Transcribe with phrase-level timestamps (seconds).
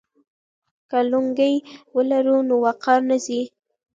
[0.89, 1.55] که لونګۍ
[1.95, 3.41] ولرو نو وقار نه ځي.